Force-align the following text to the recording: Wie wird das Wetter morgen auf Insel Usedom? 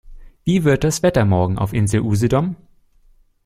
Wie 0.45 0.63
wird 0.63 0.83
das 0.83 1.03
Wetter 1.03 1.25
morgen 1.25 1.59
auf 1.59 1.73
Insel 1.73 2.01
Usedom? 2.01 2.55